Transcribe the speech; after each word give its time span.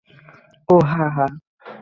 ওহ 0.69 0.83
হ্যাঁ, 0.91 1.11
হ্যাঁ। 1.15 1.31